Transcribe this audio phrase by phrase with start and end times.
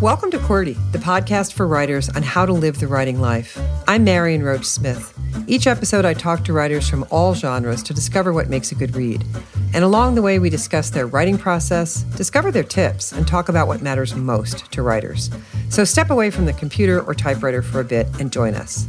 [0.00, 3.58] Welcome to QWERTY, the podcast for writers on how to live the writing life.
[3.88, 5.12] I'm Marion Roach Smith.
[5.48, 8.94] Each episode, I talk to writers from all genres to discover what makes a good
[8.94, 9.24] read.
[9.74, 13.66] And along the way, we discuss their writing process, discover their tips, and talk about
[13.66, 15.30] what matters most to writers.
[15.68, 18.86] So step away from the computer or typewriter for a bit and join us.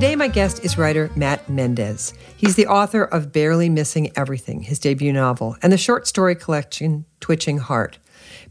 [0.00, 2.14] Today, my guest is writer Matt Mendez.
[2.34, 7.04] He's the author of Barely Missing Everything, his debut novel, and the short story collection
[7.20, 7.98] Twitching Heart.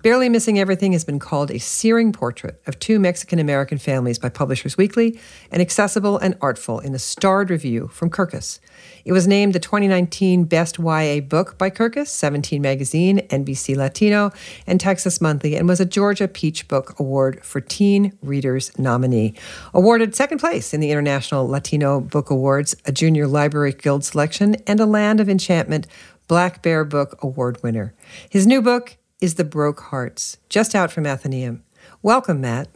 [0.01, 4.29] Barely Missing Everything has been called a searing portrait of two Mexican American families by
[4.29, 5.19] Publishers Weekly
[5.51, 8.59] and accessible and artful in a starred review from Kirkus.
[9.03, 14.31] It was named the 2019 Best YA Book by Kirkus, 17 Magazine, NBC Latino,
[14.65, 19.33] and Texas Monthly, and was a Georgia Peach Book Award for Teen Readers nominee.
[19.73, 24.79] Awarded second place in the International Latino Book Awards, a Junior Library Guild selection, and
[24.79, 25.87] a Land of Enchantment
[26.29, 27.93] Black Bear Book Award winner.
[28.29, 31.59] His new book, is The Broke Hearts, just out from Atheneum.
[32.01, 32.69] Welcome, Matt.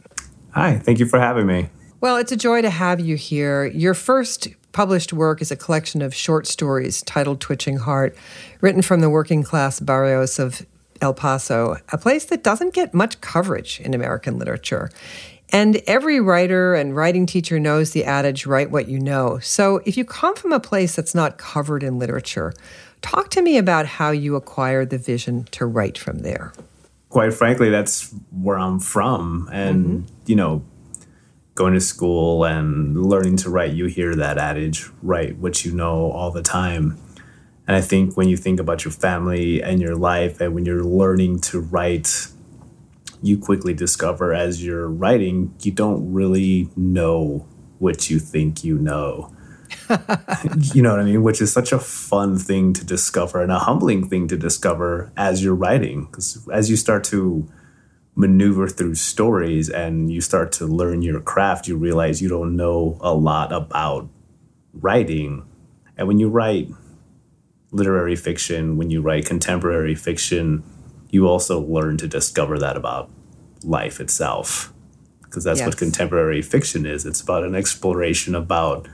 [0.50, 1.70] Hi, thank you for having me.
[2.00, 3.64] Well, it's a joy to have you here.
[3.64, 8.14] Your first published work is a collection of short stories titled Twitching Heart,
[8.60, 10.66] written from the working class barrios of
[11.00, 14.90] El Paso, a place that doesn't get much coverage in American literature.
[15.50, 19.38] And every writer and writing teacher knows the adage, write what you know.
[19.38, 22.52] So if you come from a place that's not covered in literature,
[23.04, 26.54] Talk to me about how you acquired the vision to write from there.
[27.10, 29.46] Quite frankly, that's where I'm from.
[29.52, 30.22] And, mm-hmm.
[30.24, 30.64] you know,
[31.54, 36.12] going to school and learning to write, you hear that adage, write what you know
[36.12, 36.96] all the time.
[37.68, 40.82] And I think when you think about your family and your life, and when you're
[40.82, 42.28] learning to write,
[43.22, 47.46] you quickly discover as you're writing, you don't really know
[47.80, 49.30] what you think you know.
[50.74, 51.22] you know what I mean?
[51.22, 55.42] Which is such a fun thing to discover and a humbling thing to discover as
[55.42, 56.06] you're writing.
[56.06, 57.48] Because as you start to
[58.14, 62.98] maneuver through stories and you start to learn your craft, you realize you don't know
[63.00, 64.08] a lot about
[64.72, 65.44] writing.
[65.96, 66.68] And when you write
[67.70, 70.62] literary fiction, when you write contemporary fiction,
[71.10, 73.10] you also learn to discover that about
[73.62, 74.72] life itself.
[75.22, 75.66] Because that's yes.
[75.66, 77.04] what contemporary fiction is.
[77.04, 78.88] It's about an exploration about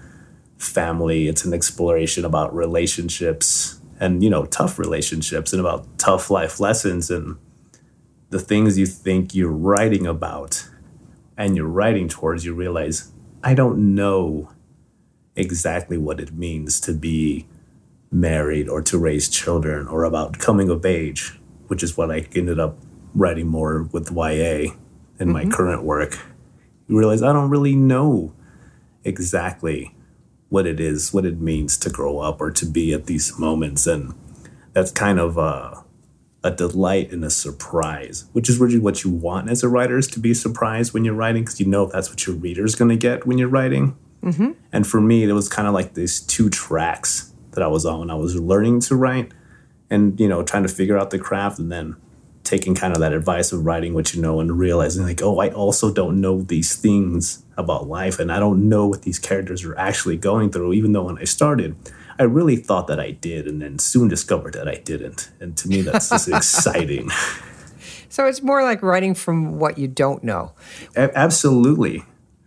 [0.61, 1.29] family.
[1.29, 7.11] It's an exploration about relationships and, you know, tough relationships and about tough life lessons
[7.11, 7.37] and
[8.31, 10.69] the things you think you're writing about
[11.37, 13.11] and you're writing towards, you realize,
[13.43, 14.51] I don't know
[15.37, 17.47] exactly what it means to be
[18.11, 21.39] married or to raise children or about coming of age,
[21.69, 22.77] which is what I ended up
[23.15, 24.73] writing more with YA in
[25.19, 25.33] mm-hmm.
[25.33, 26.19] my current work.
[26.89, 28.35] You realize I don't really know
[29.05, 29.95] exactly
[30.51, 33.87] what it is, what it means to grow up or to be at these moments.
[33.87, 34.15] And
[34.73, 35.85] that's kind of a,
[36.45, 40.09] a delight and a surprise, which is really what you want as a writer is
[40.09, 42.97] to be surprised when you're writing because you know that's what your reader's going to
[42.97, 43.97] get when you're writing.
[44.23, 44.51] Mm-hmm.
[44.73, 48.01] And for me, it was kind of like these two tracks that I was on
[48.01, 49.33] when I was learning to write
[49.89, 51.97] and, you know, trying to figure out the craft and then
[52.43, 55.49] taking kind of that advice of writing what you know and realizing like oh i
[55.51, 59.79] also don't know these things about life and i don't know what these characters are
[59.79, 61.77] actually going through even though when i started
[62.19, 65.31] i really thought that i did and then soon discovered that i didn't.
[65.41, 67.11] And to me that's just exciting.
[68.09, 70.53] So it's more like writing from what you don't know.
[70.97, 72.05] A- absolutely.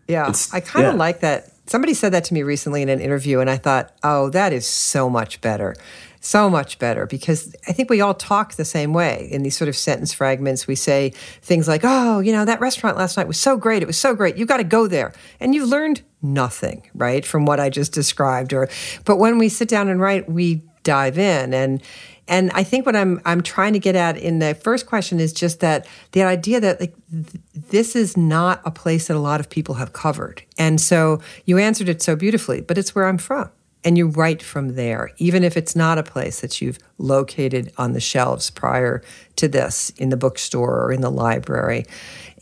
[0.07, 0.99] Yeah it's, i kind of yeah.
[0.99, 1.49] like that.
[1.65, 4.67] Somebody said that to me recently in an interview and i thought oh that is
[4.67, 5.75] so much better
[6.23, 9.67] so much better because I think we all talk the same way in these sort
[9.67, 10.67] of sentence fragments.
[10.67, 11.09] We say
[11.41, 13.83] things like, oh, you know, that restaurant last night was so great.
[13.83, 14.37] It was so great.
[14.37, 15.11] You got to go there.
[15.41, 18.53] And you've learned nothing, right, from what I just described.
[18.53, 18.69] Or,
[19.03, 21.81] but when we sit down and write, we dive in and
[22.25, 25.33] and I think what I'm I'm trying to get at in the first question is
[25.33, 29.39] just that the idea that like th- this is not a place that a lot
[29.41, 30.41] of people have covered.
[30.57, 33.49] And so you answered it so beautifully, but it's where I'm from
[33.83, 37.93] and you write from there, even if it's not a place that you've located on
[37.93, 39.01] the shelves prior
[39.35, 41.85] to this in the bookstore or in the library.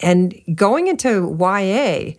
[0.01, 2.13] And going into YA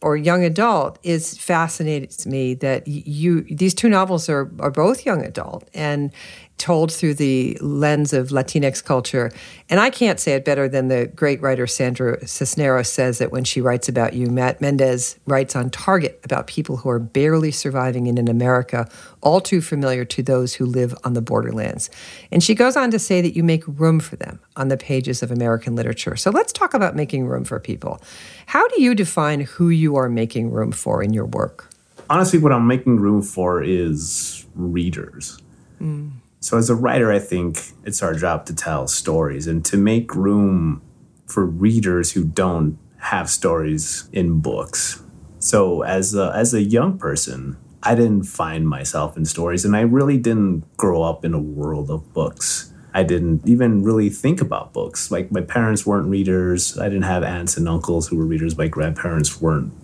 [0.00, 5.24] or young adult is fascinates me that you these two novels are are both young
[5.24, 6.12] adult and
[6.58, 9.30] told through the lens of Latinx culture.
[9.70, 13.44] And I can't say it better than the great writer Sandra Cisneros says it when
[13.44, 14.26] she writes about you.
[14.26, 18.88] Matt Mendez writes on Target about people who are barely surviving in an America
[19.20, 21.90] all too familiar to those who live on the borderlands.
[22.30, 25.22] And she goes on to say that you make room for them on the pages
[25.22, 26.16] of American literature.
[26.16, 28.00] So let's talk about making room for people.
[28.46, 31.70] How do you define who you are making room for in your work?
[32.10, 35.40] Honestly, what I'm making room for is readers.
[35.80, 36.12] Mm.
[36.48, 40.14] So, as a writer, I think it's our job to tell stories and to make
[40.14, 40.80] room
[41.26, 45.02] for readers who don't have stories in books.
[45.40, 49.82] So, as a, as a young person, I didn't find myself in stories, and I
[49.82, 52.72] really didn't grow up in a world of books.
[52.94, 55.10] I didn't even really think about books.
[55.10, 56.78] Like, my parents weren't readers.
[56.78, 58.56] I didn't have aunts and uncles who were readers.
[58.56, 59.74] My grandparents weren't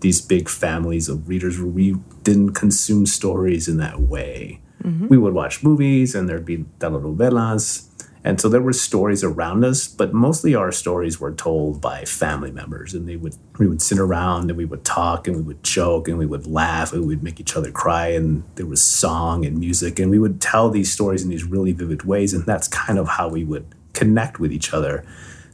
[0.00, 4.62] these big families of readers we didn't consume stories in that way.
[4.86, 5.08] Mm-hmm.
[5.08, 7.88] We would watch movies and there'd be telenovelas.
[8.22, 12.50] And so there were stories around us, but mostly our stories were told by family
[12.50, 12.92] members.
[12.92, 16.08] And they would we would sit around and we would talk and we would joke
[16.08, 19.58] and we would laugh and we'd make each other cry and there was song and
[19.58, 22.32] music and we would tell these stories in these really vivid ways.
[22.32, 25.04] And that's kind of how we would connect with each other.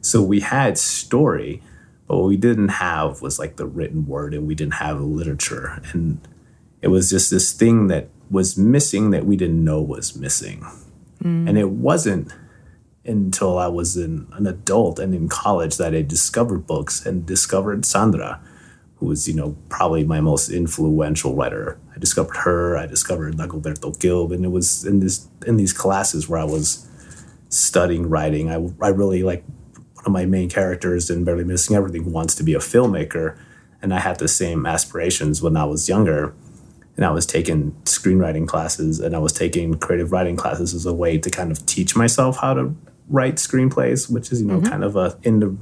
[0.00, 1.62] So we had story,
[2.06, 5.80] but what we didn't have was like the written word and we didn't have literature.
[5.92, 6.26] And
[6.80, 10.66] it was just this thing that was missing that we didn't know was missing.
[11.22, 11.48] Mm.
[11.48, 12.32] And it wasn't
[13.04, 17.84] until I was in, an adult and in college that I discovered books and discovered
[17.84, 18.40] Sandra,
[18.96, 21.78] who was, you know, probably my most influential writer.
[21.94, 26.28] I discovered her, I discovered Dagoberto Gilb, and it was in this in these classes
[26.28, 26.88] where I was
[27.50, 28.48] studying writing.
[28.48, 29.44] I, I really like
[29.94, 33.36] one of my main characters in Barely Missing Everything wants to be a filmmaker,
[33.82, 36.34] and I had the same aspirations when I was younger
[36.96, 40.92] and I was taking screenwriting classes and I was taking creative writing classes as a
[40.92, 42.74] way to kind of teach myself how to
[43.08, 44.70] write screenplays, which is you know mm-hmm.
[44.70, 45.56] kind of a in the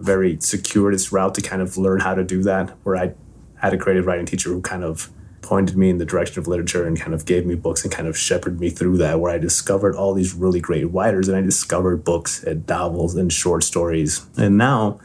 [0.00, 2.70] very circuitous route to kind of learn how to do that.
[2.82, 3.14] Where I
[3.56, 5.10] had a creative writing teacher who kind of
[5.40, 8.08] pointed me in the direction of literature and kind of gave me books and kind
[8.08, 9.20] of shepherded me through that.
[9.20, 13.32] Where I discovered all these really great writers and I discovered books and novels and
[13.32, 14.26] short stories.
[14.36, 15.00] And now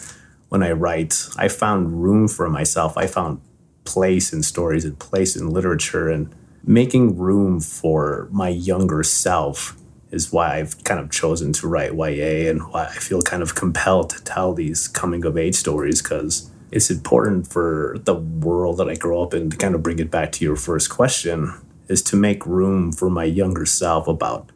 [0.49, 2.97] when I write, I found room for myself.
[2.97, 3.41] I found
[3.83, 6.33] place in stories and place in literature and
[6.63, 9.75] making room for my younger self
[10.11, 13.55] is why I've kind of chosen to write YA and why I feel kind of
[13.55, 18.89] compelled to tell these coming of age stories because it's important for the world that
[18.89, 21.53] I grow up in to kind of bring it back to your first question
[21.87, 24.51] is to make room for my younger self about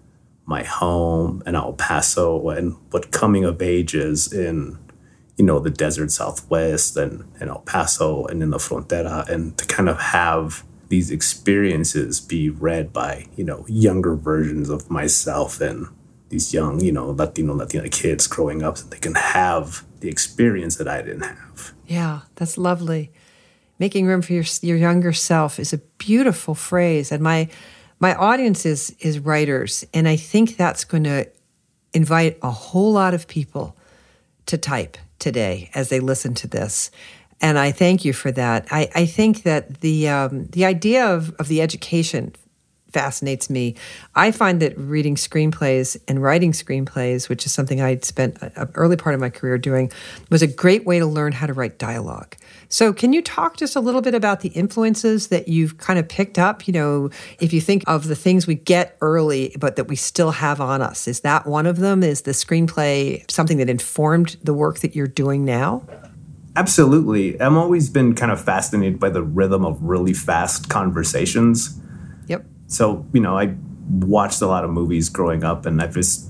[0.45, 4.77] my home and El Paso and what coming of age is in
[5.38, 9.65] you know, the desert southwest and, and El Paso and in the frontera, and to
[9.65, 15.88] kind of have these experiences be read by, you know, younger versions of myself and
[16.30, 20.75] these young, you know, Latino, Latina kids growing up, so they can have the experience
[20.77, 21.74] that I didn't have.
[21.88, 23.12] Yeah, that's lovely.
[23.80, 27.50] Making room for your your younger self is a beautiful phrase, and my
[28.00, 31.27] my audience is is writers, and I think that's going to
[31.94, 33.75] invite a whole lot of people
[34.47, 36.91] to type today as they listen to this.
[37.41, 38.67] And I thank you for that.
[38.71, 42.33] I, I think that the um, the idea of, of the education
[42.94, 43.75] fascinates me.
[44.16, 48.95] I find that reading screenplays and writing screenplays, which is something I spent an early
[48.95, 49.92] part of my career doing,
[50.30, 52.35] was a great way to learn how to write dialogue.
[52.69, 56.07] So, can you talk just a little bit about the influences that you've kind of
[56.07, 56.68] picked up?
[56.68, 57.09] You know,
[57.40, 60.81] if you think of the things we get early, but that we still have on
[60.81, 62.04] us, is that one of them?
[62.04, 65.83] Is the screenplay something that informed the work that you're doing now?
[66.56, 67.40] Absolutely.
[67.42, 71.80] I've always been kind of fascinated by the rhythm of really fast conversations
[72.73, 73.56] so you know i
[73.89, 76.30] watched a lot of movies growing up and i just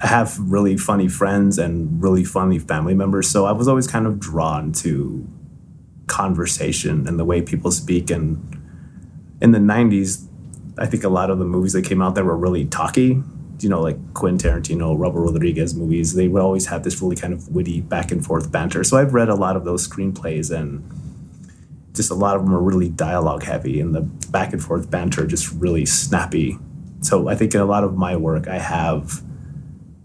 [0.00, 3.28] have really funny friends and really funny family members.
[3.28, 5.26] So i was always kind of drawn to
[6.06, 8.10] conversation and the way people speak.
[8.10, 8.58] And
[9.40, 10.26] in the 90s
[10.78, 13.22] i think a lot of the movies that came out that were really talky
[13.60, 17.32] you know like quentin tarantino robert rodriguez movies they would always have this really kind
[17.32, 18.82] of witty back and forth banter.
[18.84, 20.82] So i've read a lot of those screenplays and
[21.98, 24.00] just a lot of them are really dialogue heavy and the
[24.30, 26.56] back and forth banter just really snappy.
[27.00, 29.20] So I think in a lot of my work, I have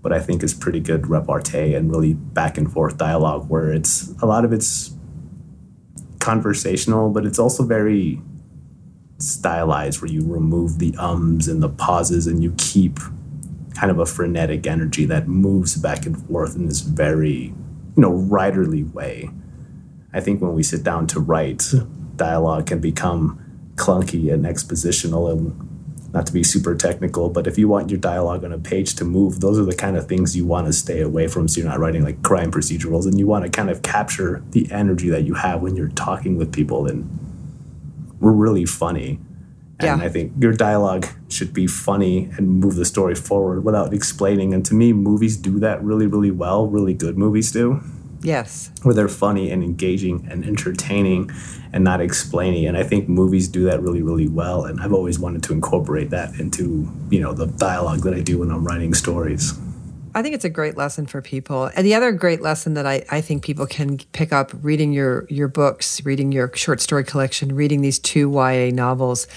[0.02, 4.12] what I think is pretty good repartee and really back and forth dialogue where it's
[4.24, 4.96] a lot of it's
[6.20, 8.20] conversational, but it's also very
[9.20, 13.00] stylized where you remove the ums and the pauses and you keep
[13.76, 17.54] kind of a frenetic energy that moves back and forth in this very,
[17.96, 19.30] you know, writerly way.
[20.14, 21.72] I think when we sit down to write,
[22.16, 23.40] dialogue can become
[23.76, 25.70] clunky and expositional and
[26.14, 29.04] not to be super technical, but if you want your dialogue on a page to
[29.04, 31.48] move, those are the kind of things you want to stay away from.
[31.48, 34.72] So you're not writing like crime procedurals, and you want to kind of capture the
[34.72, 36.86] energy that you have when you're talking with people.
[36.86, 37.10] And
[38.20, 39.20] we're really funny.
[39.80, 40.06] And yeah.
[40.06, 44.54] I think your dialogue should be funny and move the story forward without explaining.
[44.54, 46.68] And to me, movies do that really, really well.
[46.68, 47.82] Really good movies do.
[48.24, 48.72] Yes.
[48.84, 51.30] Where they're funny and engaging and entertaining
[51.74, 52.66] and not explaining.
[52.66, 54.66] And I think movies do that really, really well.
[54.66, 58.40] And I've always wanted to incorporate that into, you know, the dialogue that I do
[58.40, 59.54] when I'm writing stories.
[60.16, 61.72] I think it's a great lesson for people.
[61.76, 65.26] And the other great lesson that I, I think people can pick up reading your
[65.30, 69.28] your books, reading your short story collection, reading these two YA novels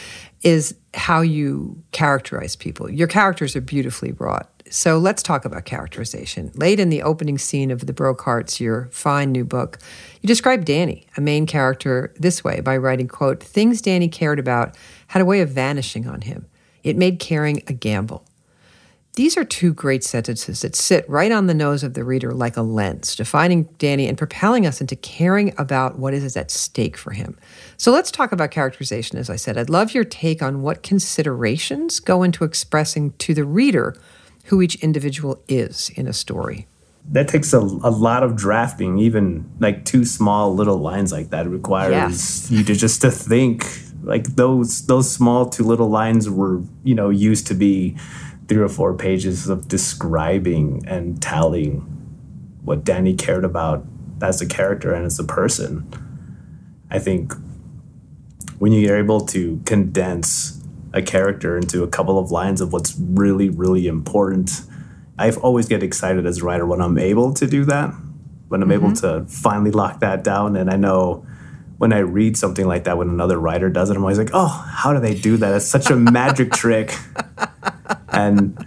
[0.42, 2.90] is how you characterize people.
[2.90, 4.50] Your characters are beautifully wrought.
[4.68, 6.50] So let's talk about characterization.
[6.54, 8.26] Late in the opening scene of The Broke
[8.58, 9.78] your fine new book,
[10.20, 14.76] you describe Danny, a main character, this way by writing, quote, things Danny cared about
[15.08, 16.46] had a way of vanishing on him.
[16.82, 18.25] It made caring a gamble.
[19.16, 22.58] These are two great sentences that sit right on the nose of the reader like
[22.58, 27.12] a lens, defining Danny and propelling us into caring about what is at stake for
[27.12, 27.34] him.
[27.78, 29.56] So let's talk about characterization, as I said.
[29.56, 33.96] I'd love your take on what considerations go into expressing to the reader
[34.44, 36.66] who each individual is in a story.
[37.08, 41.48] That takes a, a lot of drafting, even like two small little lines like that
[41.48, 42.50] requires yes.
[42.50, 43.64] you to just to think
[44.02, 47.96] like those those small two little lines were, you know, used to be
[48.48, 51.80] three or four pages of describing and telling
[52.62, 53.84] what Danny cared about
[54.22, 55.88] as a character and as a person.
[56.90, 57.32] I think
[58.58, 60.62] when you're able to condense
[60.92, 64.62] a character into a couple of lines of what's really, really important,
[65.18, 67.94] I always get excited as a writer when I'm able to do that,
[68.48, 68.84] when I'm mm-hmm.
[68.84, 70.56] able to finally lock that down.
[70.56, 71.26] And I know
[71.78, 74.46] when I read something like that when another writer does it, I'm always like, oh,
[74.46, 75.54] how do they do that?
[75.54, 76.94] It's such a magic trick.
[78.16, 78.66] And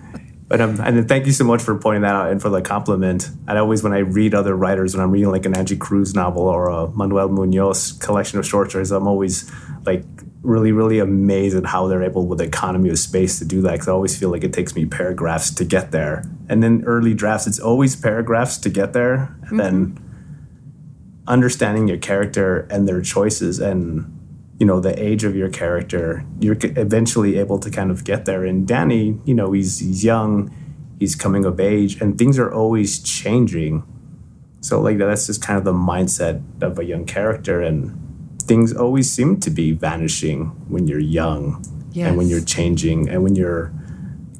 [0.50, 3.30] but um, and thank you so much for pointing that out and for the compliment.
[3.48, 6.42] And always when I read other writers, when I'm reading like an Angie Cruz novel
[6.42, 9.50] or a Manuel Munoz collection of short stories, I'm always
[9.86, 10.04] like
[10.42, 13.74] really, really amazed at how they're able with the economy of space to do that.
[13.74, 16.24] Because I always feel like it takes me paragraphs to get there.
[16.50, 19.38] And then early drafts, it's always paragraphs to get there.
[19.44, 19.58] And mm-hmm.
[19.58, 20.10] then
[21.28, 24.19] understanding your character and their choices and
[24.60, 28.46] you know the age of your character you're eventually able to kind of get there.
[28.46, 30.54] And danny you know he's, he's young
[31.00, 33.84] he's coming of age and things are always changing.
[34.62, 37.98] So like that's just kind of the mindset of a young character and
[38.44, 41.64] things always seem to be vanishing when you're young
[41.94, 42.08] yes.
[42.08, 43.72] and when you're changing and when you're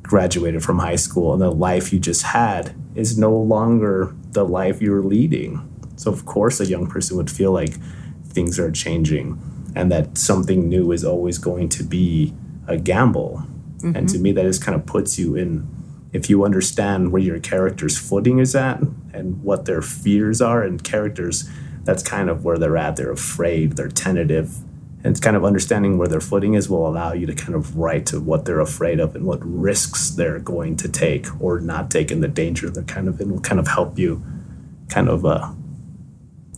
[0.02, 4.82] graduated from high school and the life you just had is no longer the life
[4.82, 5.66] you're leading.
[5.96, 7.76] So of course a young person would feel like
[8.26, 9.42] things are changing
[9.76, 12.34] and that something new is always going to be
[12.68, 13.44] a gamble.
[13.78, 13.96] Mm-hmm.
[13.96, 14.24] And to mm-hmm.
[14.24, 15.68] me, that just kind of puts you in,
[16.14, 18.82] if you understand where your character's footing is at
[19.14, 21.50] and what their fears are, and characters,
[21.84, 22.96] that's kind of where they're at.
[22.96, 24.58] They're afraid, they're tentative.
[25.02, 28.06] And kind of understanding where their footing is will allow you to kind of write
[28.08, 32.12] to what they're afraid of and what risks they're going to take or not take
[32.12, 34.22] in the danger they're kind of in will kind of help you
[34.90, 35.54] kind of uh,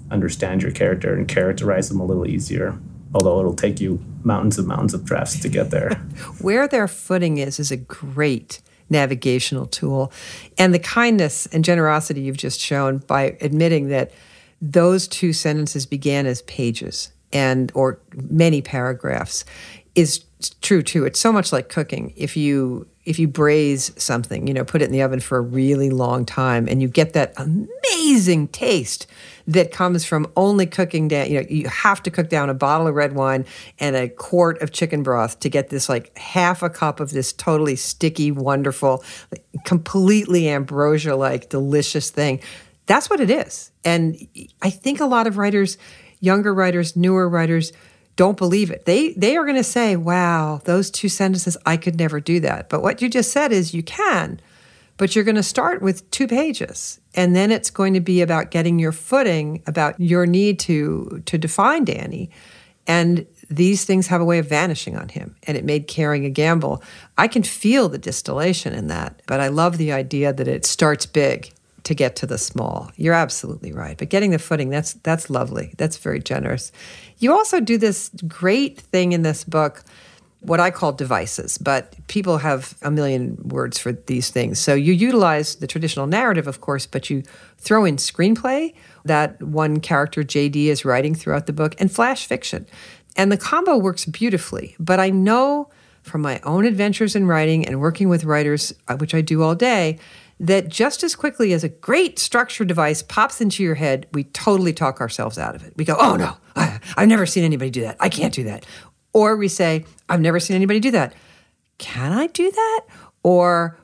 [0.09, 2.79] understand your character and characterize them a little easier
[3.13, 5.89] although it'll take you mountains and mountains of drafts to get there.
[6.41, 10.11] Where their footing is is a great navigational tool.
[10.57, 14.11] And the kindness and generosity you've just shown by admitting that
[14.61, 19.45] those two sentences began as pages and or many paragraphs
[19.95, 20.23] is
[20.61, 21.05] true too.
[21.05, 22.13] It's so much like cooking.
[22.15, 25.41] If you if you braise something, you know, put it in the oven for a
[25.41, 29.07] really long time and you get that amazing taste
[29.47, 32.87] that comes from only cooking down, you know, you have to cook down a bottle
[32.87, 33.45] of red wine
[33.79, 37.33] and a quart of chicken broth to get this like half a cup of this
[37.33, 39.03] totally sticky, wonderful,
[39.65, 42.39] completely ambrosia like delicious thing.
[42.85, 43.71] That's what it is.
[43.83, 44.27] And
[44.61, 45.77] I think a lot of writers,
[46.19, 47.73] younger writers, newer writers,
[48.15, 48.85] don't believe it.
[48.85, 52.69] They they are going to say, "Wow, those two sentences I could never do that."
[52.69, 54.39] But what you just said is you can.
[54.97, 58.51] But you're going to start with two pages and then it's going to be about
[58.51, 62.29] getting your footing about your need to to define Danny.
[62.87, 66.29] And these things have a way of vanishing on him and it made caring a
[66.29, 66.83] gamble.
[67.17, 71.05] I can feel the distillation in that, but I love the idea that it starts
[71.05, 71.51] big
[71.83, 72.91] to get to the small.
[72.95, 73.97] You're absolutely right.
[73.97, 75.73] But getting the footing, that's that's lovely.
[75.77, 76.71] That's very generous.
[77.21, 79.83] You also do this great thing in this book,
[80.39, 84.57] what I call devices, but people have a million words for these things.
[84.59, 87.21] So you utilize the traditional narrative, of course, but you
[87.59, 88.73] throw in screenplay
[89.05, 92.65] that one character, JD, is writing throughout the book, and flash fiction.
[93.15, 94.75] And the combo works beautifully.
[94.79, 95.69] But I know
[96.01, 99.53] from my own adventures in writing and working with writers, uh, which I do all
[99.53, 99.99] day,
[100.39, 104.73] that just as quickly as a great structure device pops into your head, we totally
[104.73, 105.73] talk ourselves out of it.
[105.77, 106.37] We go, oh no,
[106.95, 107.97] I, have never seen anybody do that.
[107.99, 108.65] I can't do that.
[109.13, 111.13] Or we say, I've never seen anybody do that.
[111.77, 112.85] Can I do that?
[113.23, 113.77] Or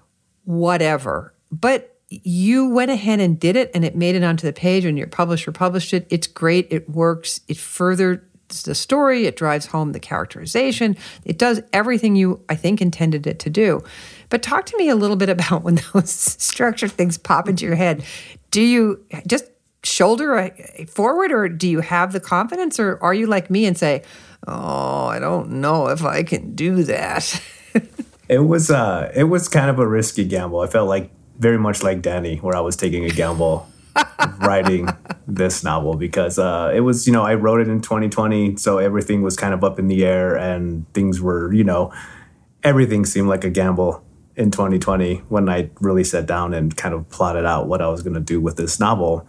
[0.45, 1.33] whatever.
[1.51, 4.97] But you went ahead and did it and it made it onto the page and
[4.97, 6.07] your publisher published it.
[6.09, 6.67] It's great.
[6.71, 7.41] It works.
[7.47, 8.23] It further
[8.63, 13.39] the story, it drives home the characterization, it does everything you, I think, intended it
[13.39, 13.83] to do.
[14.29, 17.75] But talk to me a little bit about when those structured things pop into your
[17.75, 18.03] head.
[18.51, 19.45] Do you just
[19.87, 20.53] shoulder
[20.87, 24.03] forward, or do you have the confidence, or are you like me and say,
[24.47, 27.41] "Oh, I don't know if I can do that"?
[28.29, 30.59] it was uh, it was kind of a risky gamble.
[30.59, 33.67] I felt like very much like Danny, where I was taking a gamble
[34.39, 34.89] writing
[35.27, 39.21] this novel because uh, it was, you know, I wrote it in 2020, so everything
[39.21, 41.93] was kind of up in the air and things were, you know,
[42.63, 44.03] everything seemed like a gamble
[44.35, 48.03] in 2020 when I really sat down and kind of plotted out what I was
[48.03, 49.27] going to do with this novel.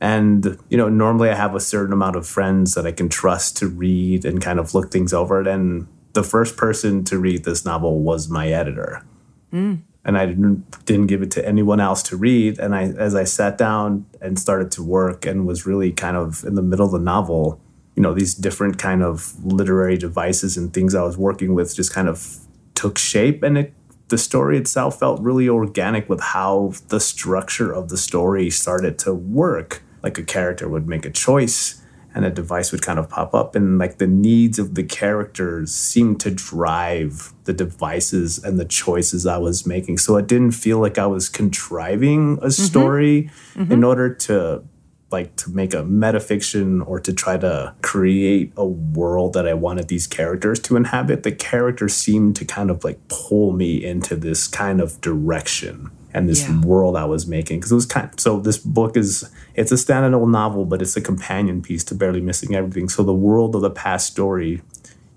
[0.00, 3.56] And, you know, normally I have a certain amount of friends that I can trust
[3.58, 5.40] to read and kind of look things over.
[5.40, 9.04] And the first person to read this novel was my editor.
[9.52, 12.58] Mm and I didn't, didn't give it to anyone else to read.
[12.58, 16.44] And I, as I sat down and started to work and was really kind of
[16.44, 17.60] in the middle of the novel,
[17.94, 21.92] you know, these different kind of literary devices and things I was working with just
[21.92, 22.38] kind of
[22.74, 23.42] took shape.
[23.42, 23.74] And it,
[24.08, 29.12] the story itself felt really organic with how the structure of the story started to
[29.12, 29.82] work.
[30.08, 31.82] Like a character would make a choice
[32.14, 35.70] and a device would kind of pop up and like the needs of the characters
[35.70, 39.98] seemed to drive the devices and the choices I was making.
[39.98, 42.48] So it didn't feel like I was contriving a mm-hmm.
[42.48, 43.70] story mm-hmm.
[43.70, 44.64] in order to
[45.10, 49.88] like to make a metafiction or to try to create a world that I wanted
[49.88, 51.22] these characters to inhabit.
[51.22, 56.28] The characters seemed to kind of like pull me into this kind of direction and
[56.28, 56.60] this yeah.
[56.60, 57.58] world I was making.
[57.58, 60.96] Because it was kind of, so this book is it's a standalone novel, but it's
[60.96, 62.88] a companion piece to Barely Missing Everything.
[62.88, 64.62] So the world of the past story, you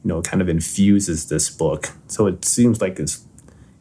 [0.04, 1.92] know, kind of infuses this book.
[2.08, 3.26] So it seems like it's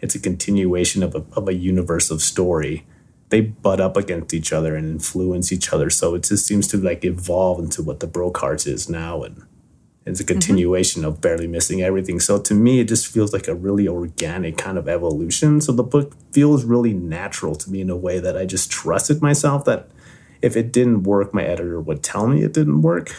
[0.01, 2.87] it's a continuation of a of a universe of story.
[3.31, 5.89] They butt up against each other and influence each other.
[5.89, 9.45] So it just seems to like evolve into what the Broke Hearts is now and
[10.07, 10.33] it's a mm-hmm.
[10.33, 11.11] continuation mm-hmm.
[11.11, 12.21] of barely missing everything.
[12.21, 15.61] So to me, it just feels like a really organic kind of evolution.
[15.61, 19.21] So the book feels really natural to me in a way that I just trusted
[19.21, 19.89] myself that
[20.43, 23.15] if it didn't work, my editor would tell me it didn't work.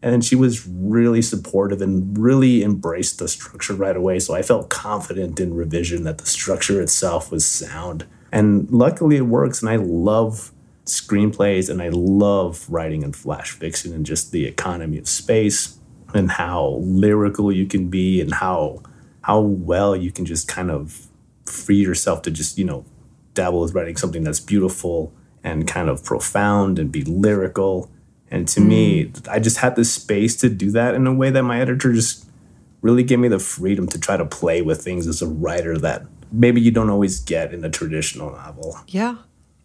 [0.00, 4.20] And she was really supportive and really embraced the structure right away.
[4.20, 8.06] So I felt confident in revision that the structure itself was sound.
[8.30, 9.60] And luckily it works.
[9.60, 10.52] And I love
[10.84, 15.77] screenplays and I love writing in flash fiction and just the economy of space
[16.14, 18.82] and how lyrical you can be and how
[19.22, 21.06] how well you can just kind of
[21.44, 22.84] free yourself to just you know
[23.34, 25.12] dabble with writing something that's beautiful
[25.44, 27.90] and kind of profound and be lyrical.
[28.30, 28.66] And to mm.
[28.66, 31.92] me i just had the space to do that in a way that my editor
[31.92, 32.26] just
[32.82, 36.04] really gave me the freedom to try to play with things as a writer that
[36.30, 38.78] maybe you don't always get in a traditional novel.
[38.86, 39.16] Yeah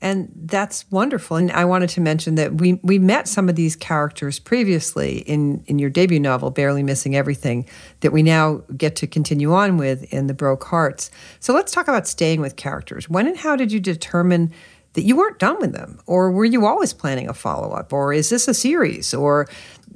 [0.03, 1.37] and that's wonderful.
[1.37, 5.63] And I wanted to mention that we we met some of these characters previously in
[5.65, 7.65] in your debut novel, Barely Missing Everything,
[8.01, 11.09] that we now get to continue on with in the Broke Hearts.
[11.39, 13.09] So let's talk about staying with characters.
[13.09, 14.51] When and how did you determine
[14.91, 18.11] that you weren't done with them, or were you always planning a follow up, or
[18.11, 19.13] is this a series?
[19.13, 19.47] Or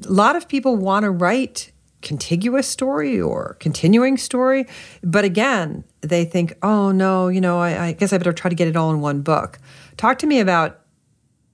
[0.06, 4.66] a lot of people want to write contiguous story or continuing story,
[5.04, 8.56] but again, they think, oh no, you know, I, I guess I better try to
[8.56, 9.60] get it all in one book.
[9.98, 10.82] Talk to me about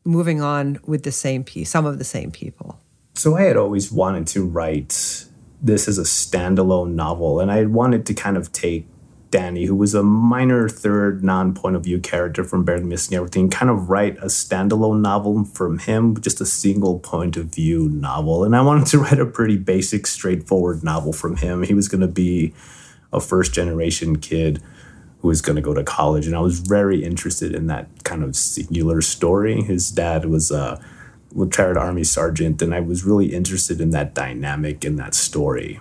[0.05, 2.79] moving on with the same piece, some of the same people.
[3.15, 5.25] So I had always wanted to write
[5.61, 8.85] this as a standalone novel, and I wanted to kind of take
[9.33, 13.49] Danny, who was a minor third non point of view character from Barely Missing Everything,
[13.49, 18.43] kind of write a standalone novel from him, just a single point of view novel.
[18.43, 21.63] And I wanted to write a pretty basic, straightforward novel from him.
[21.63, 22.53] He was going to be
[23.11, 24.61] a first generation kid
[25.23, 26.27] who was going to go to college.
[26.27, 29.61] And I was very interested in that kind of singular story.
[29.61, 30.83] His dad was a
[31.33, 35.79] retired Army sergeant, and I was really interested in that dynamic in that story.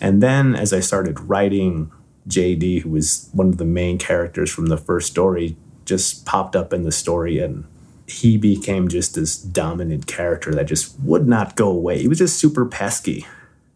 [0.00, 1.90] And then as I started writing,
[2.28, 6.72] JD, who was one of the main characters from the first story, just popped up
[6.72, 7.64] in the story and
[8.06, 11.98] he became just this dominant character that just would not go away.
[11.98, 13.26] He was just super pesky.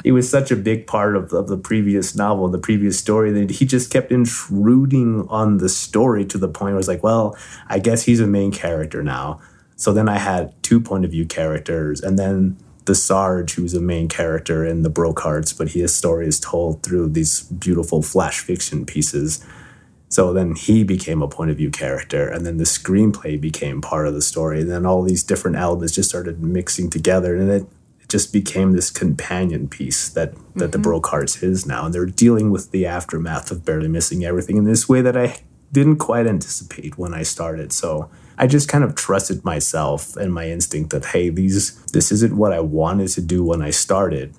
[0.07, 3.51] it was such a big part of, of the previous novel, the previous story, that
[3.51, 7.81] he just kept intruding on the story to the point where it's like, well, I
[7.81, 9.40] guess he's a main character now.
[9.75, 13.81] So then I had two point of view characters, and then the Sarge, who's a
[13.81, 18.38] main character in the Broke Hearts, but his story is told through these beautiful flash
[18.38, 19.45] fiction pieces.
[20.09, 24.07] So then he became a point of view character, and then the screenplay became part
[24.07, 24.61] of the story.
[24.61, 27.66] And then all these different elements just started mixing together, and it
[28.09, 30.71] just became this companion piece that, that mm-hmm.
[30.71, 31.87] the Broke Hearts is now.
[31.87, 35.38] And they're dealing with the aftermath of barely missing everything in this way that I
[35.73, 37.73] didn't quite anticipate when I started.
[37.73, 42.37] So I just kind of trusted myself and my instinct that hey, these this isn't
[42.37, 44.35] what I wanted to do when I started.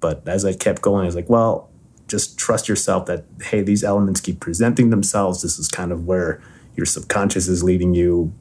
[0.00, 1.70] But as I kept going, I was like, well,
[2.08, 5.42] just trust yourself that hey, these elements keep presenting themselves.
[5.42, 6.42] This is kind of where
[6.76, 8.34] your subconscious is leading you.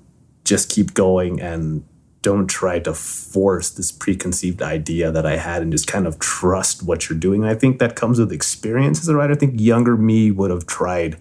[0.43, 1.83] Just keep going and
[2.21, 6.83] don't try to force this preconceived idea that I had and just kind of trust
[6.83, 7.43] what you're doing.
[7.43, 9.33] And I think that comes with experience as a writer.
[9.33, 11.17] I think younger me would have tried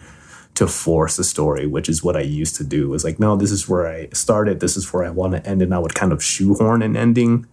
[0.54, 2.92] to force a story, which is what I used to do.
[2.94, 5.62] Is like, no, this is where I started, this is where I want to end,
[5.62, 7.46] and I would kind of shoehorn an ending.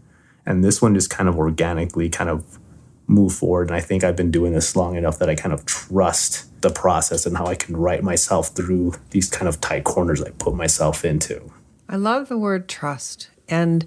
[0.43, 2.57] And this one just kind of organically kind of
[3.05, 3.67] move forward.
[3.67, 6.71] And I think I've been doing this long enough that I kind of trust the
[6.71, 10.55] process and how I can write myself through these kind of tight corners I put
[10.55, 11.53] myself into.
[11.87, 13.29] I love the word trust.
[13.49, 13.85] And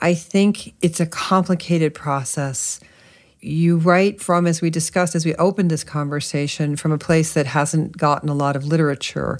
[0.00, 2.80] I think it's a complicated process
[3.40, 7.46] you write from, as we discussed as we opened this conversation, from a place that
[7.46, 9.38] hasn't gotten a lot of literature.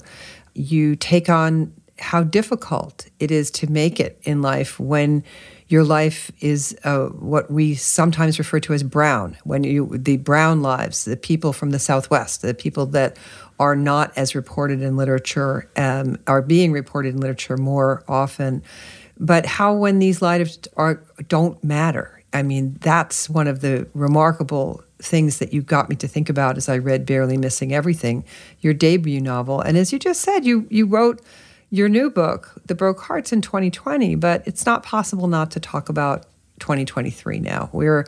[0.53, 5.23] You take on how difficult it is to make it in life when
[5.67, 10.61] your life is uh, what we sometimes refer to as brown when you the brown
[10.61, 13.17] lives the people from the southwest the people that
[13.59, 18.63] are not as reported in literature um, are being reported in literature more often
[19.19, 24.83] but how when these lives are don't matter I mean, that's one of the remarkable
[24.99, 28.25] things that you got me to think about as I read Barely Missing Everything,
[28.59, 29.61] your debut novel.
[29.61, 31.21] And as you just said, you you wrote
[31.69, 35.89] your new book, The Broke Hearts, in 2020, but it's not possible not to talk
[35.89, 36.25] about
[36.59, 37.69] 2023 now.
[37.73, 38.05] We're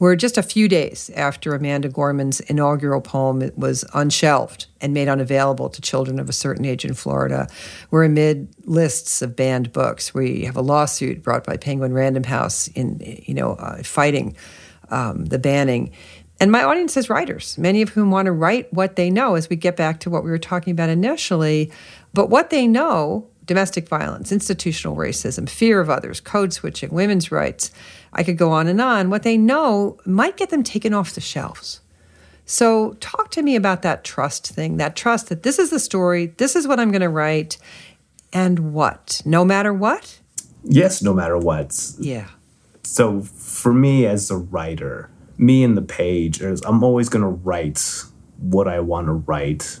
[0.00, 5.68] we're just a few days after Amanda Gorman's inaugural poem was unshelved and made unavailable
[5.68, 7.46] to children of a certain age in Florida.
[7.90, 10.14] We're amid lists of banned books.
[10.14, 14.36] We have a lawsuit brought by Penguin Random House in, you know, uh, fighting
[14.88, 15.92] um, the banning.
[16.40, 19.50] And my audience is writers, many of whom want to write what they know as
[19.50, 21.70] we get back to what we were talking about initially.
[22.14, 27.72] But what they know domestic violence, institutional racism, fear of others, code switching, women's rights
[28.12, 29.10] I could go on and on.
[29.10, 31.80] What they know might get them taken off the shelves.
[32.44, 36.26] So, talk to me about that trust thing that trust that this is the story,
[36.38, 37.58] this is what I'm going to write,
[38.32, 39.22] and what?
[39.24, 40.18] No matter what?
[40.64, 41.92] Yes, no matter what.
[42.00, 42.26] Yeah.
[42.82, 48.02] So, for me as a writer, me and the page, I'm always going to write
[48.38, 49.78] what I want to write.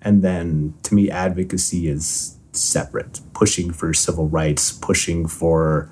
[0.00, 5.90] And then to me, advocacy is separate, pushing for civil rights, pushing for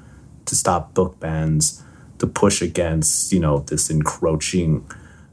[0.50, 1.82] to stop book bans,
[2.18, 4.84] to push against, you know, this encroaching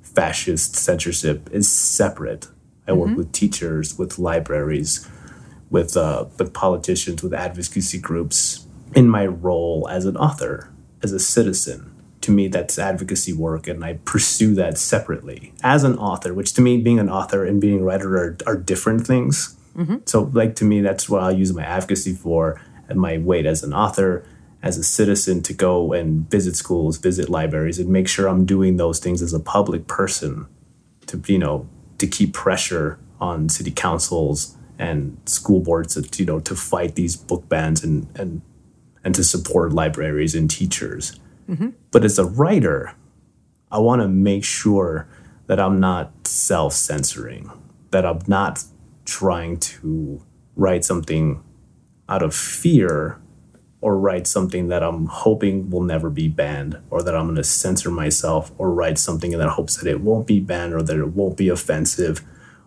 [0.01, 2.47] fascist censorship is separate.
[2.87, 2.99] I mm-hmm.
[2.99, 5.07] work with teachers, with libraries,
[5.69, 8.63] with uh, with politicians, with advocacy groups.
[8.95, 10.71] In my role as an author,
[11.03, 15.97] as a citizen, to me that's advocacy work, and I pursue that separately as an
[15.97, 16.33] author.
[16.33, 19.57] Which to me, being an author and being a writer are, are different things.
[19.75, 19.97] Mm-hmm.
[20.05, 23.61] So, like to me, that's what I'll use my advocacy for, and my weight as
[23.63, 24.23] an author
[24.63, 28.77] as a citizen to go and visit schools, visit libraries, and make sure I'm doing
[28.77, 30.47] those things as a public person
[31.07, 31.67] to, you know,
[31.99, 37.15] to keep pressure on city councils and school boards to, you know, to fight these
[37.15, 38.41] book bans and, and,
[39.03, 41.19] and to support libraries and teachers.
[41.49, 41.69] Mm-hmm.
[41.91, 42.93] But as a writer,
[43.71, 45.07] I want to make sure
[45.47, 47.51] that I'm not self censoring,
[47.91, 48.63] that I'm not
[49.05, 50.21] trying to
[50.55, 51.43] write something
[52.09, 53.19] out of fear
[53.79, 57.43] or write something that I'm hoping will never be banned, or that I'm going to
[57.43, 60.97] censor myself, or write something in the hopes that it won't be banned, or that
[60.97, 62.21] it won't be offensive,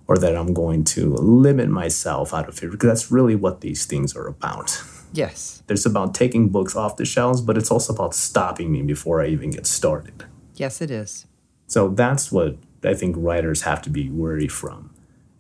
[0.07, 3.87] or that I'm going to limit myself out of fear, because that's really what these
[3.87, 4.83] things are about.
[5.13, 5.63] Yes.
[5.69, 9.27] It's about taking books off the shelves, but it's also about stopping me before I
[9.27, 10.25] even get started.
[10.55, 11.27] Yes, it is.
[11.67, 14.91] So that's what I think writers have to be wary from.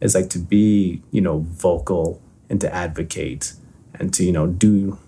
[0.01, 3.53] Is like to be, you know, vocal and to advocate
[3.95, 4.99] and to, you know, do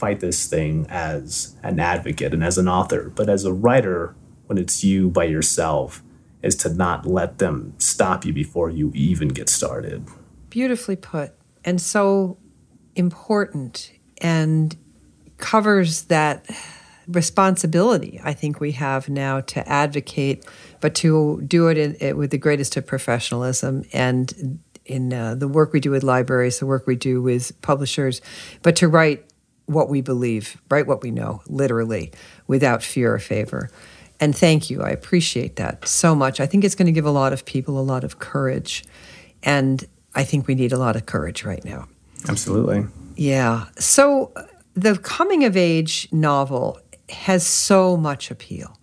[0.00, 4.14] fight this thing as an advocate and as an author, but as a writer,
[4.46, 6.02] when it's you by yourself,
[6.42, 10.08] is to not let them stop you before you even get started.
[10.48, 11.32] Beautifully put,
[11.64, 12.38] and so
[12.96, 14.76] important, and
[15.36, 16.48] covers that
[17.08, 20.46] responsibility I think we have now to advocate,
[20.80, 25.48] but to do it, in, it with the greatest of professionalism and in uh, the
[25.48, 28.20] work we do with libraries, the work we do with publishers,
[28.62, 29.29] but to write
[29.70, 32.12] what we believe, write what we know, literally,
[32.46, 33.70] without fear or favor.
[34.18, 34.82] And thank you.
[34.82, 36.40] I appreciate that so much.
[36.40, 38.84] I think it's going to give a lot of people a lot of courage.
[39.42, 39.82] And
[40.14, 41.88] I think we need a lot of courage right now.
[42.28, 42.86] Absolutely.
[43.16, 43.66] Yeah.
[43.78, 44.32] So
[44.74, 46.78] the coming of age novel
[47.08, 48.76] has so much appeal.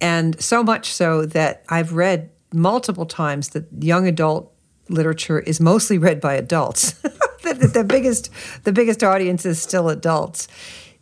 [0.00, 4.52] And so much so that I've read multiple times that young adult
[4.88, 6.94] literature is mostly read by adults.
[7.52, 8.30] the, the, biggest
[8.64, 10.48] the biggest audience is still adults.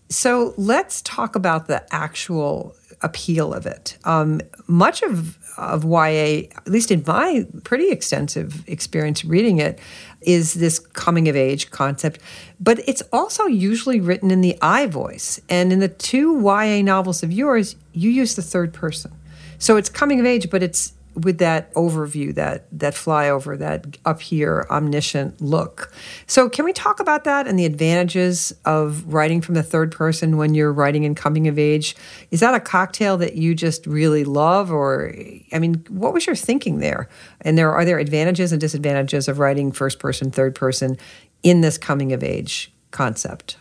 [0.09, 3.97] So let's talk about the actual appeal of it.
[4.05, 9.79] Um, much of of YA, at least in my pretty extensive experience reading it,
[10.21, 12.21] is this coming of age concept.
[12.59, 15.41] But it's also usually written in the I voice.
[15.49, 19.13] And in the two YA novels of yours, you use the third person.
[19.59, 24.21] So it's coming of age, but it's with that overview, that that flyover, that up
[24.21, 25.93] here omniscient look.
[26.27, 30.37] So, can we talk about that and the advantages of writing from the third person
[30.37, 31.97] when you're writing in coming of age?
[32.31, 35.15] Is that a cocktail that you just really love, or
[35.53, 37.09] I mean, what was your thinking there?
[37.41, 40.99] And there are there advantages and disadvantages of writing first person, third person
[41.43, 43.57] in this coming of age concept?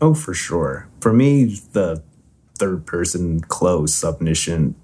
[0.00, 0.88] Oh, for sure.
[1.00, 2.02] For me, the
[2.56, 4.76] third person close omniscient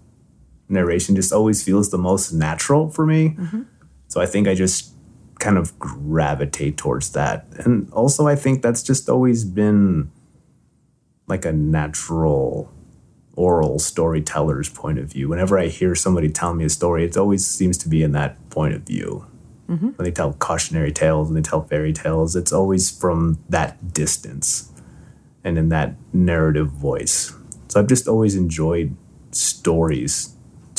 [0.69, 3.31] narration just always feels the most natural for me.
[3.31, 3.63] Mm-hmm.
[4.09, 4.93] So I think I just
[5.39, 7.47] kind of gravitate towards that.
[7.59, 10.11] And also, I think that's just always been
[11.27, 12.71] like a natural
[13.37, 15.29] oral storyteller's point of view.
[15.29, 18.51] Whenever I hear somebody tell me a story, it always seems to be in that
[18.51, 19.27] point of view.
[19.69, 19.89] Mm-hmm.
[19.89, 24.71] When they tell cautionary tales and they tell fairy tales, it's always from that distance
[25.43, 27.35] and in that narrative voice.
[27.69, 28.95] So I've just always enjoyed
[29.33, 30.34] stories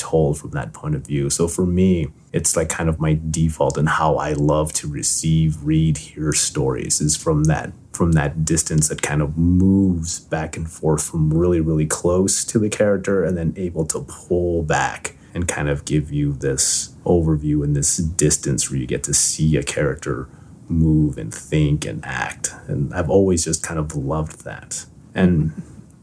[0.05, 1.29] told from that point of view.
[1.29, 5.63] So for me, it's like kind of my default and how I love to receive,
[5.63, 10.69] read, hear stories is from that from that distance that kind of moves back and
[10.69, 15.47] forth from really really close to the character and then able to pull back and
[15.47, 19.63] kind of give you this overview and this distance where you get to see a
[19.63, 20.27] character
[20.67, 22.53] move and think and act.
[22.67, 24.85] And I've always just kind of loved that.
[25.13, 25.51] And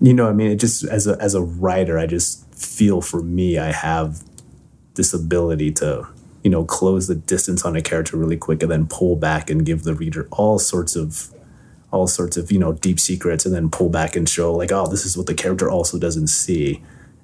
[0.00, 3.22] you know, I mean, it just as a as a writer, I just feel for
[3.22, 4.22] me I have
[4.94, 6.06] this ability to
[6.42, 9.64] you know close the distance on a character really quick and then pull back and
[9.64, 11.32] give the reader all sorts of
[11.90, 14.86] all sorts of you know deep secrets and then pull back and show like oh
[14.86, 16.82] this is what the character also doesn't see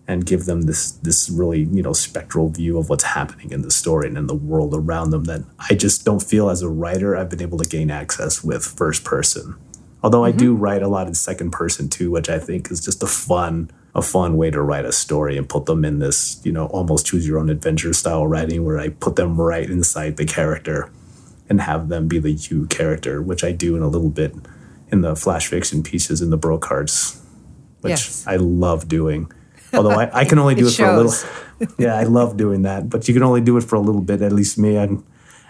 [0.09, 3.71] and give them this this really you know spectral view of what's happening in the
[3.71, 7.17] story and in the world around them that I just don't feel as a writer
[7.17, 9.55] I've been able to gain access with first person.
[10.03, 10.37] Although mm-hmm.
[10.37, 13.07] I do write a lot in second person too, which I think is just a
[13.07, 16.67] fun a fun way to write a story and put them in this, you know,
[16.67, 20.91] almost choose your own adventure style writing where I put them right inside the character
[21.49, 24.35] and have them be the you character, which I do in a little bit
[24.91, 27.21] in the flash fiction pieces in the Broke Hearts,
[27.81, 28.27] which yes.
[28.27, 29.31] I love doing.
[29.75, 31.75] Although I, I can only do it, it for a little.
[31.79, 34.23] yeah, I love doing that, but you can only do it for a little bit.
[34.23, 34.89] At least me, I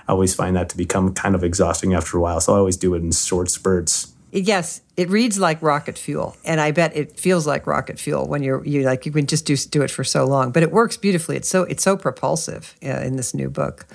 [0.09, 2.41] always find that to become kind of exhausting after a while.
[2.41, 6.61] So I always do it in short spurts Yes, it reads like rocket fuel, and
[6.61, 9.57] I bet it feels like rocket fuel when you're you like you can just do
[9.57, 10.53] do it for so long.
[10.53, 11.37] But it works beautifully.
[11.37, 13.87] It's so it's so propulsive uh, in this new book.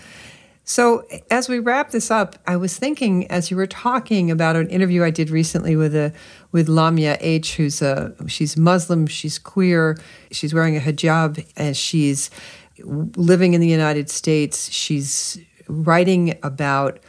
[0.66, 4.70] So as we wrap this up, I was thinking as you were talking about an
[4.70, 6.14] interview I did recently with a
[6.52, 9.98] with Lamya H, who's a she's Muslim, she's queer,
[10.32, 12.32] she's wearing a hijab, and she's
[12.80, 14.72] living in the United States.
[14.72, 17.00] She's writing about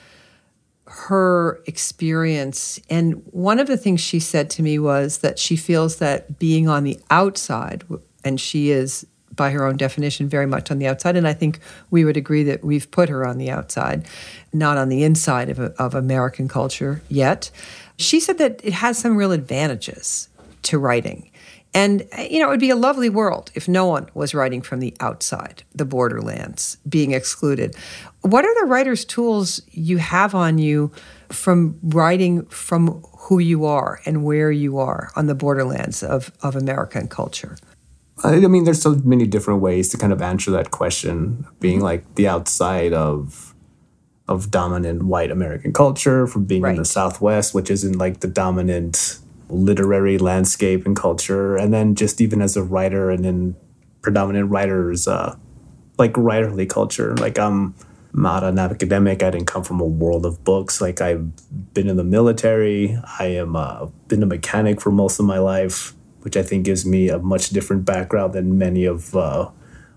[0.95, 2.81] her experience.
[2.89, 6.69] And one of the things she said to me was that she feels that being
[6.69, 7.85] on the outside,
[8.25, 11.59] and she is by her own definition very much on the outside, and I think
[11.91, 14.07] we would agree that we've put her on the outside,
[14.53, 17.51] not on the inside of, of American culture yet.
[17.97, 20.29] She said that it has some real advantages
[20.63, 21.31] to writing.
[21.75, 24.79] And, you know, it would be a lovely world if no one was writing from
[24.79, 27.75] the outside, the borderlands, being excluded.
[28.21, 30.93] What are the writer's tools you have on you
[31.31, 36.55] from writing from who you are and where you are on the borderlands of, of
[36.55, 37.57] American culture?
[38.23, 41.85] I mean, there's so many different ways to kind of answer that question, being mm-hmm.
[41.85, 43.51] like the outside of
[44.27, 46.71] of dominant white American culture, from being right.
[46.71, 52.21] in the Southwest, which isn't like the dominant literary landscape and culture, and then just
[52.21, 53.57] even as a writer and in
[54.03, 55.37] predominant writers, uh,
[55.99, 57.15] like writerly culture.
[57.17, 57.75] Like I'm
[58.13, 59.23] not an academic.
[59.23, 60.81] I didn't come from a world of books.
[60.81, 61.33] Like I've
[61.75, 62.99] been in the military.
[63.19, 66.87] I am uh, been a mechanic for most of my life, which I think gives
[66.87, 69.51] me a much different background than many of uh,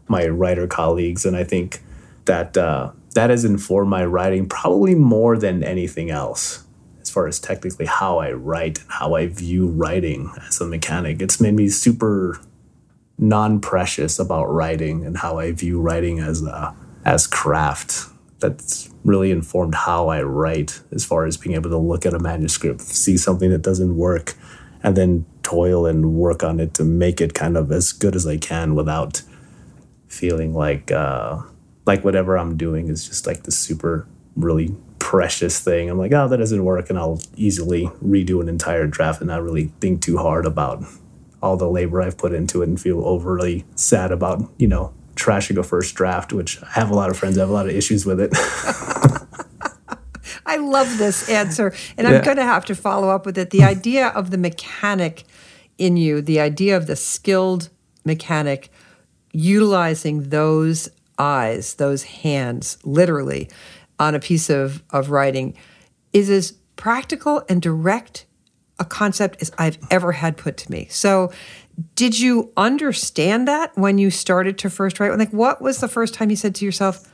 [0.08, 1.26] my writer colleagues.
[1.26, 1.84] And I think
[2.26, 6.67] that uh, that has informed my writing probably more than anything else
[7.08, 11.22] as far as technically how I write and how I view writing as a mechanic.
[11.22, 12.38] It's made me super
[13.18, 18.10] non-precious about writing and how I view writing as a as craft.
[18.40, 22.20] That's really informed how I write as far as being able to look at a
[22.20, 24.36] manuscript, see something that doesn't work,
[24.84, 28.28] and then toil and work on it to make it kind of as good as
[28.28, 29.22] I can without
[30.10, 31.42] feeling like uh,
[31.86, 35.90] like whatever I'm doing is just like the super really precious thing.
[35.90, 39.44] I'm like, oh, that doesn't work, and I'll easily redo an entire draft and not
[39.44, 40.84] really think too hard about
[41.42, 45.58] all the labor I've put into it and feel overly sad about you know trashing
[45.58, 47.76] a first draft, which I have a lot of friends I have a lot of
[47.76, 48.32] issues with it.
[50.46, 53.50] I love this answer, and I'm going to have to follow up with it.
[53.50, 55.26] The idea of the mechanic
[55.78, 57.70] in you, the idea of the skilled
[58.06, 58.70] mechanic
[59.34, 63.50] utilizing those eyes, those hands, literally,
[64.00, 65.56] on a piece of, of writing,
[66.14, 68.26] is as practical and direct
[68.80, 70.88] a concept as I've ever had put to me.
[70.90, 71.32] So,
[71.96, 75.16] did you understand that when you started to first write?
[75.18, 77.12] Like, what was the first time you said to yourself,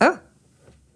[0.00, 0.20] "Oh,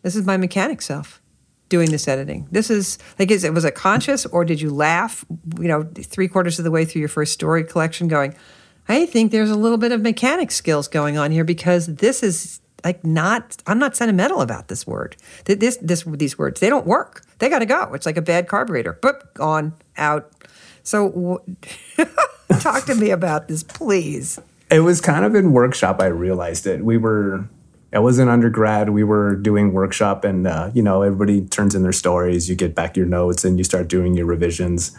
[0.03, 1.21] this is my mechanic self
[1.69, 2.49] doing this editing"?
[2.51, 5.25] This is like, is it was it conscious, or did you laugh?
[5.61, 8.35] You know, three quarters of the way through your first story collection, going,
[8.89, 12.61] "I think there's a little bit of mechanic skills going on here because this is."
[12.85, 15.17] Like not, I'm not sentimental about this word.
[15.45, 17.25] This, this, these words, they don't work.
[17.39, 17.93] They got to go.
[17.95, 18.99] It's like a bad carburetor.
[19.01, 20.31] Boop, gone, out.
[20.83, 21.45] So,
[22.59, 24.41] Talk to me about this, please.
[24.71, 26.85] It was kind of in workshop I realized it.
[26.85, 27.49] We were
[27.93, 28.91] I was in undergrad.
[28.91, 32.49] We were doing workshop, and uh, you know, everybody turns in their stories.
[32.49, 34.97] You get back your notes, and you start doing your revisions.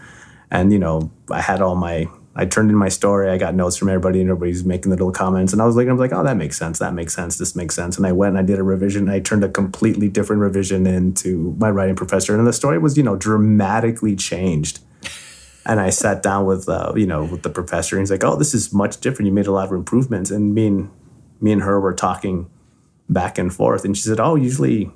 [0.49, 2.07] And you know, I had all my.
[2.35, 3.29] I turned in my story.
[3.29, 5.51] I got notes from everybody, and everybody's making little comments.
[5.51, 6.79] And I was like, I was like, oh, that makes sense.
[6.79, 7.37] That makes sense.
[7.37, 7.97] This makes sense.
[7.97, 9.09] And I went and I did a revision.
[9.09, 13.03] I turned a completely different revision into my writing professor, and the story was, you
[13.03, 14.79] know, dramatically changed
[15.65, 18.35] and I sat down with uh, you know with the professor, and he's like, "Oh,
[18.35, 19.27] this is much different.
[19.27, 20.89] You made a lot of improvements." And me and
[21.39, 22.49] me and her were talking
[23.09, 24.91] back and forth, and she said, "Oh, usually."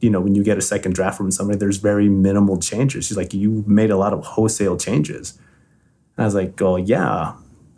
[0.00, 3.06] You know, when you get a second draft from somebody, there's very minimal changes.
[3.06, 5.36] She's like, you made a lot of wholesale changes.
[6.18, 7.34] And I was like, oh, yeah,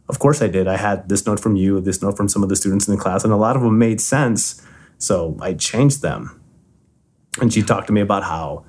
[0.09, 0.67] of course I did.
[0.67, 3.01] I had this note from you, this note from some of the students in the
[3.01, 4.67] class, and a lot of them made sense.
[4.97, 6.41] So I changed them.
[7.39, 8.65] And she talked to me about how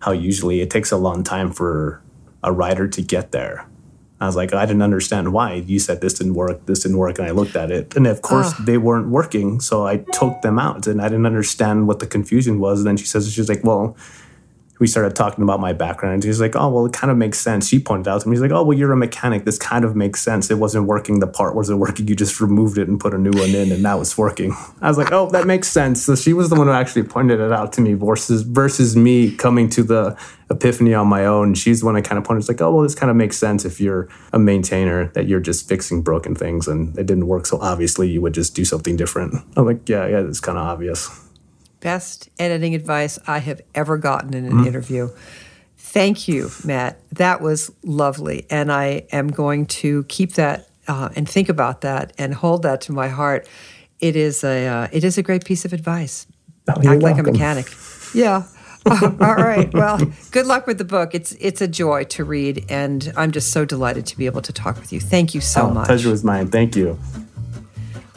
[0.00, 2.02] how usually it takes a long time for
[2.42, 3.66] a writer to get there.
[4.20, 5.54] I was like, I didn't understand why.
[5.54, 8.20] You said this didn't work, this didn't work, and I looked at it, and of
[8.20, 12.06] course they weren't working, so I took them out, and I didn't understand what the
[12.06, 12.80] confusion was.
[12.80, 13.96] And then she says, she's like, well,
[14.80, 16.14] we started talking about my background.
[16.14, 17.68] And he's like, oh, well, it kind of makes sense.
[17.68, 19.44] She pointed out to me, he's like, oh, well, you're a mechanic.
[19.44, 20.50] This kind of makes sense.
[20.50, 21.20] It wasn't working.
[21.20, 22.08] The part wasn't working.
[22.08, 24.54] You just removed it and put a new one in, and now it's working.
[24.80, 26.02] I was like, oh, that makes sense.
[26.02, 29.30] So she was the one who actually pointed it out to me versus versus me
[29.30, 30.18] coming to the
[30.50, 31.54] epiphany on my own.
[31.54, 32.40] She's the one I kind of pointed.
[32.40, 35.40] It's like, oh, well, this kind of makes sense if you're a maintainer that you're
[35.40, 37.46] just fixing broken things and it didn't work.
[37.46, 39.34] So obviously you would just do something different.
[39.56, 41.23] I'm like, yeah, yeah, it's kind of obvious
[41.84, 44.66] best editing advice I have ever gotten in an mm.
[44.66, 45.10] interview.
[45.76, 46.98] Thank you, Matt.
[47.12, 48.46] That was lovely.
[48.50, 52.80] And I am going to keep that uh, and think about that and hold that
[52.82, 53.46] to my heart.
[54.00, 56.26] It is a, uh, it is a great piece of advice.
[56.68, 57.00] Oh, Act welcome.
[57.00, 57.66] like a mechanic.
[58.14, 58.44] Yeah.
[58.86, 59.72] uh, all right.
[59.74, 61.14] Well, good luck with the book.
[61.14, 64.52] It's it's a joy to read, and I'm just so delighted to be able to
[64.52, 65.00] talk with you.
[65.00, 65.86] Thank you so oh, much.
[65.86, 66.48] Pleasure was mine.
[66.48, 66.98] Thank you.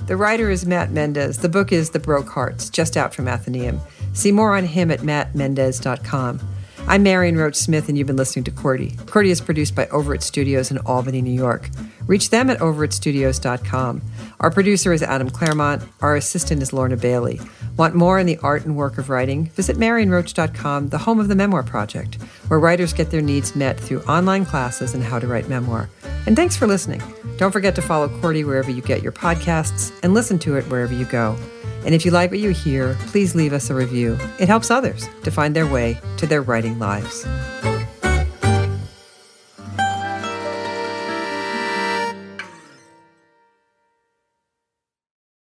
[0.07, 1.39] The writer is Matt Mendez.
[1.39, 3.81] The book is The Broke Hearts, just out from Atheneum.
[4.13, 6.39] See more on him at mattmendez.com.
[6.89, 8.95] I'm Marion Roach Smith, and you've been listening to QWERTY.
[8.95, 11.69] QWERTY is produced by Overit Studios in Albany, New York.
[12.05, 14.01] Reach them at overitstudios.com.
[14.39, 15.83] Our producer is Adam Claremont.
[15.99, 17.41] Our assistant is Lorna Bailey.
[17.75, 19.47] Want more in the art and work of writing?
[19.47, 22.15] Visit marionroach.com, the home of the Memoir Project,
[22.47, 25.89] where writers get their needs met through online classes and how to write memoir.
[26.25, 27.01] And thanks for listening.
[27.35, 30.93] Don't forget to follow QWERTY wherever you get your podcasts and listen to it wherever
[30.93, 31.37] you go.
[31.87, 34.17] And if you like what you hear, please leave us a review.
[34.39, 37.25] It helps others to find their way to their writing lives.